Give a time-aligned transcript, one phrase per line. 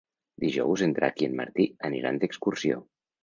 [0.43, 2.81] Dijous en Drac i en Martí aniran d'excursió.